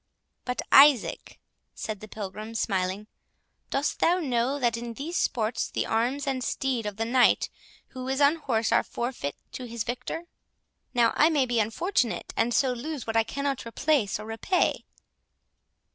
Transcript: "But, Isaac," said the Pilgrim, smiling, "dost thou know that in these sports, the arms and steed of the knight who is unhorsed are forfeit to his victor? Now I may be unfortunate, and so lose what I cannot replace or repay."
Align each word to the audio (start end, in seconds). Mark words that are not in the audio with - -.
"But, 0.45 0.63
Isaac," 0.71 1.39
said 1.75 1.99
the 1.99 2.07
Pilgrim, 2.07 2.55
smiling, 2.55 3.05
"dost 3.69 3.99
thou 3.99 4.17
know 4.17 4.57
that 4.57 4.75
in 4.75 4.95
these 4.95 5.15
sports, 5.15 5.69
the 5.69 5.85
arms 5.85 6.25
and 6.25 6.43
steed 6.43 6.87
of 6.87 6.97
the 6.97 7.05
knight 7.05 7.51
who 7.89 8.07
is 8.07 8.19
unhorsed 8.19 8.73
are 8.73 8.81
forfeit 8.81 9.35
to 9.51 9.65
his 9.65 9.83
victor? 9.83 10.23
Now 10.95 11.13
I 11.15 11.29
may 11.29 11.45
be 11.45 11.59
unfortunate, 11.59 12.33
and 12.35 12.51
so 12.51 12.73
lose 12.73 13.05
what 13.05 13.15
I 13.15 13.23
cannot 13.23 13.63
replace 13.63 14.19
or 14.19 14.25
repay." 14.25 14.85